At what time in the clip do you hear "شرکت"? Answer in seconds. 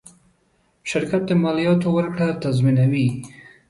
0.89-1.21